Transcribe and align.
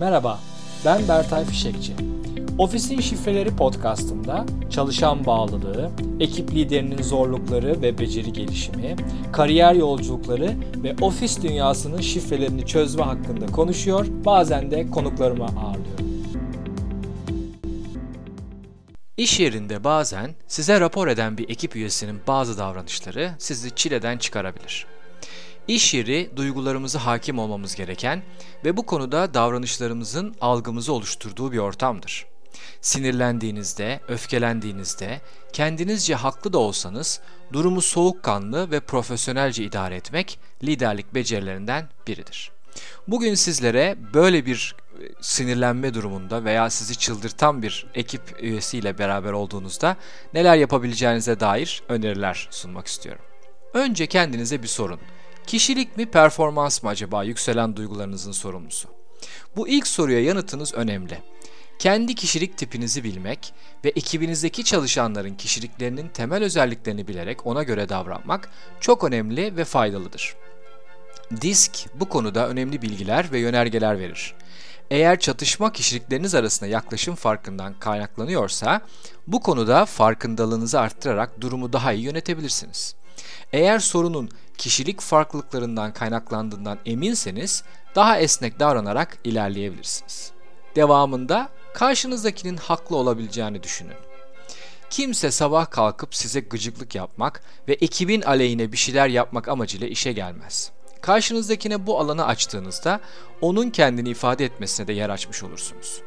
Merhaba, 0.00 0.40
ben 0.84 1.08
Bertay 1.08 1.44
Fişekçi. 1.44 1.92
Ofisin 2.58 3.00
Şifreleri 3.00 3.56
podcastında 3.56 4.46
çalışan 4.70 5.26
bağlılığı, 5.26 5.90
ekip 6.20 6.54
liderinin 6.54 7.02
zorlukları 7.02 7.82
ve 7.82 7.98
beceri 7.98 8.32
gelişimi, 8.32 8.96
kariyer 9.32 9.74
yolculukları 9.74 10.56
ve 10.76 10.96
ofis 11.00 11.42
dünyasının 11.42 12.00
şifrelerini 12.00 12.66
çözme 12.66 13.02
hakkında 13.02 13.46
konuşuyor, 13.46 14.06
bazen 14.24 14.70
de 14.70 14.90
konuklarımı 14.90 15.44
ağırlıyorum. 15.44 16.30
İş 19.16 19.40
yerinde 19.40 19.84
bazen 19.84 20.34
size 20.48 20.80
rapor 20.80 21.08
eden 21.08 21.38
bir 21.38 21.50
ekip 21.50 21.76
üyesinin 21.76 22.20
bazı 22.26 22.58
davranışları 22.58 23.34
sizi 23.38 23.74
çileden 23.74 24.18
çıkarabilir. 24.18 24.86
İş 25.70 25.94
yeri 25.94 26.30
duygularımızı 26.36 26.98
hakim 26.98 27.38
olmamız 27.38 27.74
gereken 27.74 28.22
ve 28.64 28.76
bu 28.76 28.86
konuda 28.86 29.34
davranışlarımızın 29.34 30.34
algımızı 30.40 30.92
oluşturduğu 30.92 31.52
bir 31.52 31.58
ortamdır. 31.58 32.26
Sinirlendiğinizde, 32.80 34.00
öfkelendiğinizde, 34.08 35.20
kendinizce 35.52 36.14
haklı 36.14 36.52
da 36.52 36.58
olsanız 36.58 37.20
durumu 37.52 37.82
soğukkanlı 37.82 38.70
ve 38.70 38.80
profesyonelce 38.80 39.64
idare 39.64 39.96
etmek 39.96 40.38
liderlik 40.64 41.14
becerilerinden 41.14 41.88
biridir. 42.06 42.50
Bugün 43.08 43.34
sizlere 43.34 43.96
böyle 44.14 44.46
bir 44.46 44.74
e, 45.00 45.02
sinirlenme 45.20 45.94
durumunda 45.94 46.44
veya 46.44 46.70
sizi 46.70 46.96
çıldırtan 46.96 47.62
bir 47.62 47.86
ekip 47.94 48.42
üyesiyle 48.42 48.98
beraber 48.98 49.32
olduğunuzda 49.32 49.96
neler 50.34 50.56
yapabileceğinize 50.56 51.40
dair 51.40 51.82
öneriler 51.88 52.48
sunmak 52.50 52.86
istiyorum. 52.86 53.24
Önce 53.74 54.06
kendinize 54.06 54.62
bir 54.62 54.68
sorun. 54.68 55.00
Kişilik 55.46 55.96
mi 55.96 56.06
performans 56.06 56.82
mı 56.82 56.90
acaba 56.90 57.24
yükselen 57.24 57.76
duygularınızın 57.76 58.32
sorumlusu? 58.32 58.88
Bu 59.56 59.68
ilk 59.68 59.86
soruya 59.86 60.20
yanıtınız 60.20 60.74
önemli. 60.74 61.18
Kendi 61.78 62.14
kişilik 62.14 62.58
tipinizi 62.58 63.04
bilmek 63.04 63.54
ve 63.84 63.88
ekibinizdeki 63.88 64.64
çalışanların 64.64 65.34
kişiliklerinin 65.34 66.08
temel 66.08 66.44
özelliklerini 66.44 67.08
bilerek 67.08 67.46
ona 67.46 67.62
göre 67.62 67.88
davranmak 67.88 68.50
çok 68.80 69.04
önemli 69.04 69.56
ve 69.56 69.64
faydalıdır. 69.64 70.36
DISK 71.40 71.86
bu 71.94 72.08
konuda 72.08 72.48
önemli 72.48 72.82
bilgiler 72.82 73.32
ve 73.32 73.38
yönergeler 73.38 73.98
verir. 73.98 74.34
Eğer 74.90 75.20
çatışma 75.20 75.72
kişilikleriniz 75.72 76.34
arasında 76.34 76.70
yaklaşım 76.70 77.14
farkından 77.14 77.74
kaynaklanıyorsa 77.78 78.80
bu 79.26 79.40
konuda 79.40 79.84
farkındalığınızı 79.84 80.80
arttırarak 80.80 81.40
durumu 81.40 81.72
daha 81.72 81.92
iyi 81.92 82.04
yönetebilirsiniz. 82.04 82.94
Eğer 83.52 83.78
sorunun 83.78 84.30
kişilik 84.60 85.00
farklılıklarından 85.00 85.92
kaynaklandığından 85.92 86.78
eminseniz 86.86 87.64
daha 87.94 88.18
esnek 88.18 88.60
davranarak 88.60 89.18
ilerleyebilirsiniz. 89.24 90.32
Devamında 90.76 91.48
karşınızdakinin 91.74 92.56
haklı 92.56 92.96
olabileceğini 92.96 93.62
düşünün. 93.62 93.96
Kimse 94.90 95.30
sabah 95.30 95.70
kalkıp 95.70 96.14
size 96.14 96.40
gıcıklık 96.40 96.94
yapmak 96.94 97.42
ve 97.68 97.72
ekibin 97.72 98.22
aleyhine 98.22 98.72
bir 98.72 98.76
şeyler 98.76 99.08
yapmak 99.08 99.48
amacıyla 99.48 99.86
işe 99.86 100.12
gelmez. 100.12 100.70
Karşınızdakine 101.00 101.86
bu 101.86 102.00
alanı 102.00 102.26
açtığınızda 102.26 103.00
onun 103.40 103.70
kendini 103.70 104.08
ifade 104.08 104.44
etmesine 104.44 104.86
de 104.86 104.92
yer 104.92 105.10
açmış 105.10 105.42
olursunuz. 105.42 106.00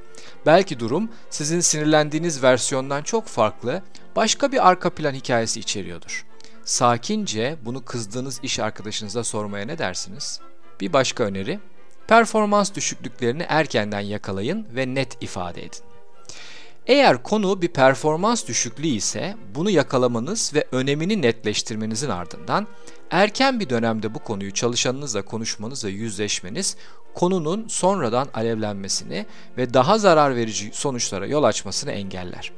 Belki 0.45 0.79
durum 0.79 1.09
sizin 1.29 1.59
sinirlendiğiniz 1.59 2.43
versiyondan 2.43 3.03
çok 3.03 3.27
farklı, 3.27 3.83
başka 4.15 4.51
bir 4.51 4.67
arka 4.67 4.89
plan 4.89 5.13
hikayesi 5.13 5.59
içeriyordur. 5.59 6.32
Sakince 6.65 7.57
bunu 7.65 7.85
kızdığınız 7.85 8.39
iş 8.43 8.59
arkadaşınıza 8.59 9.23
sormaya 9.23 9.65
ne 9.65 9.77
dersiniz? 9.77 10.39
Bir 10.81 10.93
başka 10.93 11.23
öneri, 11.23 11.59
performans 12.07 12.73
düşüklüklerini 12.73 13.45
erkenden 13.49 13.99
yakalayın 13.99 14.67
ve 14.75 14.95
net 14.95 15.23
ifade 15.23 15.65
edin. 15.65 15.92
Eğer 16.87 17.23
konu 17.23 17.61
bir 17.61 17.67
performans 17.67 18.47
düşüklüğü 18.47 18.87
ise 18.87 19.37
bunu 19.55 19.69
yakalamanız 19.69 20.51
ve 20.53 20.67
önemini 20.71 21.21
netleştirmenizin 21.21 22.09
ardından 22.09 22.67
erken 23.11 23.59
bir 23.59 23.69
dönemde 23.69 24.13
bu 24.13 24.19
konuyu 24.19 24.53
çalışanınızla 24.53 25.21
konuşmanız 25.21 25.85
ve 25.85 25.89
yüzleşmeniz 25.89 26.77
konunun 27.13 27.67
sonradan 27.67 28.27
alevlenmesini 28.33 29.25
ve 29.57 29.73
daha 29.73 29.97
zarar 29.97 30.35
verici 30.35 30.69
sonuçlara 30.73 31.25
yol 31.25 31.43
açmasını 31.43 31.91
engeller. 31.91 32.51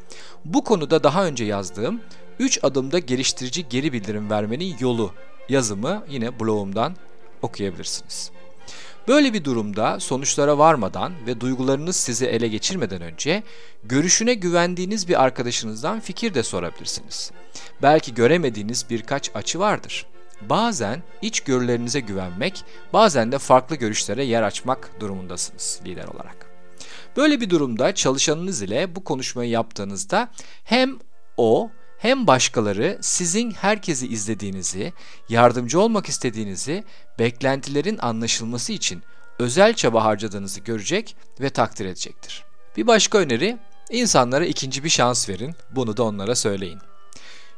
Bu 0.45 0.63
konuda 0.63 1.03
daha 1.03 1.25
önce 1.25 1.45
yazdığım 1.45 2.01
3 2.39 2.59
adımda 2.63 2.99
geliştirici 2.99 3.67
geri 3.69 3.94
bildirim 3.94 4.29
vermenin 4.29 4.75
yolu 4.79 5.11
yazımı 5.49 6.03
yine 6.09 6.39
blogumdan 6.39 6.95
okuyabilirsiniz. 7.41 8.34
Böyle 9.07 9.33
bir 9.33 9.43
durumda 9.43 9.99
sonuçlara 9.99 10.57
varmadan 10.57 11.13
ve 11.27 11.41
duygularınız 11.41 11.95
sizi 11.95 12.25
ele 12.25 12.47
geçirmeden 12.47 13.01
önce 13.01 13.43
görüşüne 13.83 14.33
güvendiğiniz 14.33 15.07
bir 15.07 15.23
arkadaşınızdan 15.23 15.99
fikir 15.99 16.33
de 16.33 16.43
sorabilirsiniz. 16.43 17.31
Belki 17.81 18.13
göremediğiniz 18.13 18.89
birkaç 18.89 19.35
açı 19.35 19.59
vardır. 19.59 20.05
Bazen 20.41 21.03
iç 21.21 21.39
görülerinize 21.39 21.99
güvenmek, 21.99 22.63
bazen 22.93 23.31
de 23.31 23.38
farklı 23.38 23.75
görüşlere 23.75 24.23
yer 24.23 24.43
açmak 24.43 24.91
durumundasınız 24.99 25.79
lider 25.85 26.07
olarak. 26.07 26.45
Böyle 27.17 27.41
bir 27.41 27.49
durumda 27.49 27.95
çalışanınız 27.95 28.61
ile 28.61 28.95
bu 28.95 29.03
konuşmayı 29.03 29.49
yaptığınızda 29.49 30.29
hem 30.63 30.99
o 31.37 31.72
hem 31.97 32.28
başkaları 32.28 32.97
sizin 33.01 33.51
herkesi 33.51 34.07
izlediğinizi, 34.07 34.94
yardımcı 35.29 35.79
olmak 35.79 36.09
istediğinizi, 36.09 36.83
beklentilerin 37.19 37.97
anlaşılması 37.97 38.73
için 38.73 39.03
özel 39.39 39.73
çaba 39.73 40.03
harcadığınızı 40.03 40.59
görecek 40.59 41.16
ve 41.39 41.50
takdir 41.50 41.85
edecektir. 41.85 42.44
Bir 42.78 42.88
başka 42.88 43.17
öneri, 43.17 43.57
insanlara 43.89 44.45
ikinci 44.45 44.84
bir 44.84 44.89
şans 44.89 45.29
verin, 45.29 45.55
bunu 45.75 45.97
da 45.97 46.03
onlara 46.03 46.35
söyleyin. 46.35 46.79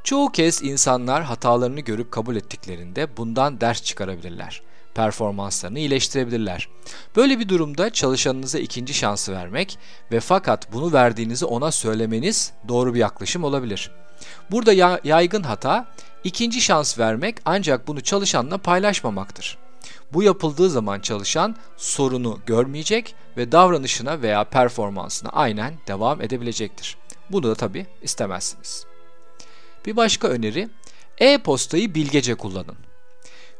Çoğu 0.03 0.31
kez 0.31 0.64
insanlar 0.64 1.24
hatalarını 1.24 1.80
görüp 1.80 2.12
kabul 2.12 2.36
ettiklerinde 2.36 3.18
bundan 3.18 3.62
ders 3.62 3.84
çıkarabilirler. 3.84 4.62
Performanslarını 4.96 5.80
iyileştirebilirler. 5.80 6.70
Böyle 7.16 7.40
bir 7.40 7.50
durumda 7.50 7.90
çalışanınıza 7.90 8.59
ikinci 8.59 8.94
şansı 8.94 9.34
vermek 9.34 9.78
ve 10.12 10.20
fakat 10.20 10.74
bunu 10.74 10.94
verdiğinizi 10.94 11.46
ona 11.46 11.72
söylemeniz 11.72 12.53
doğru 12.68 12.94
bir 12.94 13.00
yaklaşım 13.00 13.44
olabilir. 13.44 13.92
Burada 14.51 15.00
yaygın 15.03 15.44
hata 15.44 15.88
ikinci 16.23 16.61
şans 16.61 17.00
vermek 17.00 17.38
ancak 17.45 17.88
bunu 17.88 18.01
çalışanla 18.01 18.57
paylaşmamaktır. 18.57 19.57
Bu 20.13 20.23
yapıldığı 20.23 20.69
zaman 20.69 21.00
çalışan 21.00 21.55
sorunu 21.78 22.39
görmeyecek 22.45 23.16
ve 23.38 23.51
davranışına 23.51 24.22
veya 24.22 24.44
performansına 24.44 25.29
aynen 25.29 25.73
devam 25.88 26.22
edebilecektir. 26.22 26.97
Bunu 27.29 27.44
da 27.44 27.55
tabi 27.55 27.85
istemezsiniz. 28.01 28.85
Bir 29.85 29.95
başka 29.95 30.28
öneri, 30.28 30.69
e-postayı 31.17 31.95
bilgece 31.95 32.35
kullanın. 32.35 32.78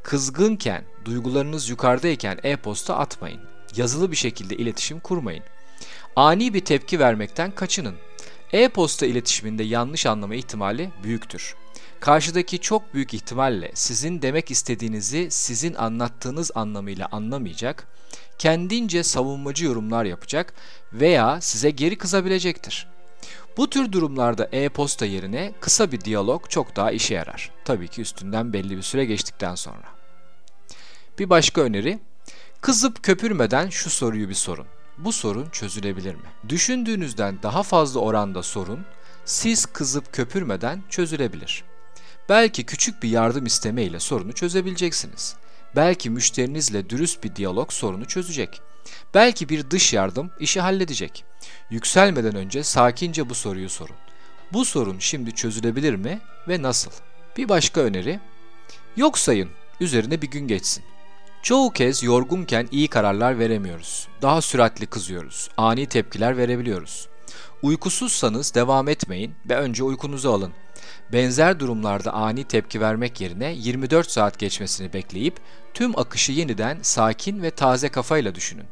Kızgınken, 0.04 0.84
duygularınız 1.06 1.70
yukarıdayken 1.70 2.40
e-posta 2.44 2.98
atmayın. 2.98 3.42
Yazılı 3.76 4.12
bir 4.12 4.16
şekilde 4.16 4.56
iletişim 4.56 5.00
kurmayın. 5.00 5.44
Ani 6.16 6.54
bir 6.54 6.66
tepki 6.66 7.00
vermekten 7.00 7.52
kaçının. 7.52 7.96
E-posta 8.54 9.06
iletişiminde 9.06 9.64
yanlış 9.64 10.06
anlama 10.06 10.36
ihtimali 10.36 10.92
büyüktür. 11.04 11.56
Karşıdaki 12.00 12.60
çok 12.60 12.94
büyük 12.94 13.14
ihtimalle 13.14 13.72
sizin 13.74 14.22
demek 14.22 14.52
istediğinizi 14.52 15.28
sizin 15.32 15.74
anlattığınız 15.74 16.52
anlamıyla 16.56 17.08
anlamayacak, 17.12 17.88
kendince 18.38 19.04
savunmacı 19.04 19.66
yorumlar 19.66 20.06
yapacak 20.06 20.54
veya 20.94 21.42
size 21.42 21.70
geri 21.70 21.98
kızabilecektir. 21.98 22.88
Bu 23.58 23.70
tür 23.70 23.92
durumlarda 23.92 24.50
e-posta 24.52 25.06
yerine 25.06 25.54
kısa 25.60 25.92
bir 25.92 26.02
diyalog 26.02 26.50
çok 26.50 26.76
daha 26.76 26.92
işe 26.92 27.14
yarar. 27.14 27.52
Tabii 27.66 27.88
ki 27.88 28.02
üstünden 28.02 28.54
belli 28.54 28.78
bir 28.78 28.82
süre 28.82 29.06
geçtikten 29.06 29.56
sonra. 29.56 29.88
Bir 31.20 31.30
başka 31.30 31.62
öneri, 31.62 32.00
kızıp 32.62 33.04
köpürmeden 33.04 33.70
şu 33.70 33.90
soruyu 33.90 34.30
bir 34.30 34.34
sorun 34.34 34.68
bu 34.98 35.12
sorun 35.12 35.50
çözülebilir 35.50 36.16
mi? 36.16 36.30
Düşündüğünüzden 36.50 37.40
daha 37.44 37.64
fazla 37.64 38.00
oranda 38.00 38.44
sorun 38.44 38.86
siz 39.26 39.66
kızıp 39.66 40.14
köpürmeden 40.14 40.84
çözülebilir. 40.90 41.64
Belki 42.30 42.66
küçük 42.66 43.04
bir 43.04 43.10
yardım 43.10 43.46
isteme 43.46 43.84
ile 43.84 44.00
sorunu 44.00 44.34
çözebileceksiniz. 44.34 45.36
Belki 45.76 46.10
müşterinizle 46.10 46.90
dürüst 46.90 47.24
bir 47.24 47.36
diyalog 47.36 47.72
sorunu 47.72 48.06
çözecek. 48.06 48.62
Belki 49.14 49.50
bir 49.50 49.72
dış 49.72 49.94
yardım 49.94 50.32
işi 50.40 50.62
halledecek. 50.62 51.26
Yükselmeden 51.70 52.36
önce 52.36 52.64
sakince 52.64 53.30
bu 53.30 53.36
soruyu 53.36 53.70
sorun. 53.70 53.96
Bu 54.54 54.66
sorun 54.66 55.00
şimdi 55.00 55.32
çözülebilir 55.32 55.96
mi 55.96 56.20
ve 56.48 56.62
nasıl? 56.62 56.92
Bir 57.38 57.50
başka 57.50 57.82
öneri, 57.82 58.20
yok 58.98 59.18
sayın, 59.20 59.50
üzerine 59.80 60.22
bir 60.22 60.28
gün 60.28 60.48
geçsin. 60.48 60.84
Çoğu 61.42 61.72
kez 61.72 62.04
yorgunken 62.04 62.68
iyi 62.72 62.88
kararlar 62.88 63.40
veremiyoruz. 63.40 64.08
Daha 64.22 64.42
süratli 64.42 64.86
kızıyoruz. 64.86 65.50
Ani 65.58 65.86
tepkiler 65.86 66.38
verebiliyoruz. 66.38 67.08
Uykusuzsanız 67.62 68.56
devam 68.56 68.88
etmeyin 68.88 69.36
ve 69.50 69.56
önce 69.56 69.84
uykunuzu 69.84 70.32
alın. 70.32 70.52
Benzer 71.14 71.60
durumlarda 71.60 72.14
ani 72.14 72.44
tepki 72.44 72.82
vermek 72.82 73.22
yerine 73.22 73.54
24 73.58 74.12
saat 74.12 74.40
geçmesini 74.40 74.94
bekleyip 74.94 75.40
tüm 75.74 76.00
akışı 76.00 76.32
yeniden 76.32 76.78
sakin 76.82 77.42
ve 77.42 77.52
taze 77.52 77.90
kafayla 77.90 78.36
düşünün. 78.36 78.66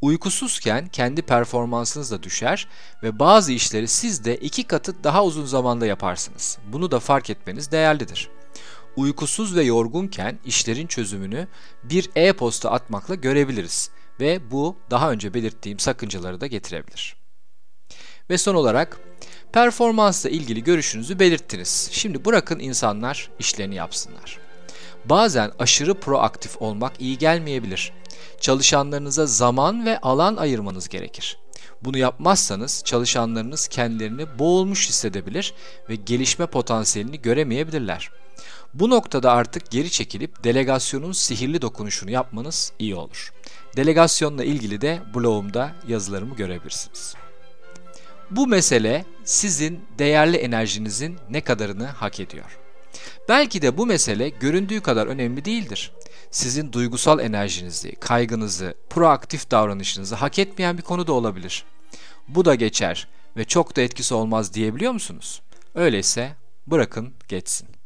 Uykusuzken 0.00 0.88
kendi 0.88 1.22
performansınız 1.22 2.10
da 2.10 2.22
düşer 2.22 2.68
ve 3.02 3.18
bazı 3.18 3.52
işleri 3.52 3.88
siz 3.88 4.24
de 4.24 4.36
iki 4.36 4.64
katı 4.64 5.04
daha 5.04 5.24
uzun 5.24 5.46
zamanda 5.46 5.86
yaparsınız. 5.86 6.58
Bunu 6.72 6.90
da 6.90 7.00
fark 7.00 7.30
etmeniz 7.30 7.72
değerlidir. 7.72 8.30
Uykusuz 8.96 9.56
ve 9.56 9.62
yorgunken 9.62 10.38
işlerin 10.44 10.86
çözümünü 10.86 11.48
bir 11.82 12.10
e-posta 12.16 12.70
atmakla 12.70 13.14
görebiliriz 13.14 13.90
ve 14.20 14.50
bu 14.50 14.76
daha 14.90 15.10
önce 15.10 15.34
belirttiğim 15.34 15.78
sakıncaları 15.78 16.40
da 16.40 16.46
getirebilir. 16.46 17.16
Ve 18.30 18.38
son 18.38 18.54
olarak 18.54 19.00
performansla 19.52 20.30
ilgili 20.30 20.64
görüşünüzü 20.64 21.18
belirttiniz. 21.18 21.88
Şimdi 21.92 22.24
bırakın 22.24 22.58
insanlar 22.58 23.30
işlerini 23.38 23.74
yapsınlar. 23.74 24.38
Bazen 25.04 25.52
aşırı 25.58 25.94
proaktif 25.94 26.62
olmak 26.62 26.92
iyi 27.00 27.18
gelmeyebilir. 27.18 27.92
Çalışanlarınıza 28.40 29.26
zaman 29.26 29.86
ve 29.86 29.98
alan 29.98 30.36
ayırmanız 30.36 30.88
gerekir. 30.88 31.38
Bunu 31.82 31.98
yapmazsanız 31.98 32.82
çalışanlarınız 32.84 33.68
kendilerini 33.68 34.38
boğulmuş 34.38 34.88
hissedebilir 34.88 35.54
ve 35.88 35.94
gelişme 35.94 36.46
potansiyelini 36.46 37.22
göremeyebilirler. 37.22 38.10
Bu 38.74 38.90
noktada 38.90 39.32
artık 39.32 39.70
geri 39.70 39.90
çekilip 39.90 40.44
delegasyonun 40.44 41.12
sihirli 41.12 41.62
dokunuşunu 41.62 42.10
yapmanız 42.10 42.72
iyi 42.78 42.94
olur. 42.94 43.32
Delegasyonla 43.76 44.44
ilgili 44.44 44.80
de 44.80 45.02
blogumda 45.14 45.72
yazılarımı 45.88 46.36
görebilirsiniz. 46.36 47.14
Bu 48.30 48.46
mesele 48.46 49.04
sizin 49.24 49.84
değerli 49.98 50.36
enerjinizin 50.36 51.18
ne 51.30 51.40
kadarını 51.40 51.86
hak 51.86 52.20
ediyor. 52.20 52.58
Belki 53.28 53.62
de 53.62 53.78
bu 53.78 53.86
mesele 53.86 54.28
göründüğü 54.28 54.80
kadar 54.80 55.06
önemli 55.06 55.44
değildir. 55.44 55.92
Sizin 56.30 56.72
duygusal 56.72 57.18
enerjinizi, 57.20 57.94
kaygınızı, 57.94 58.74
proaktif 58.90 59.50
davranışınızı 59.50 60.14
hak 60.14 60.38
etmeyen 60.38 60.78
bir 60.78 60.82
konu 60.82 61.06
da 61.06 61.12
olabilir. 61.12 61.64
Bu 62.28 62.44
da 62.44 62.54
geçer 62.54 63.08
ve 63.36 63.44
çok 63.44 63.76
da 63.76 63.80
etkisi 63.80 64.14
olmaz 64.14 64.54
diyebiliyor 64.54 64.92
musunuz? 64.92 65.42
Öyleyse 65.74 66.36
bırakın 66.66 67.12
geçsin. 67.28 67.74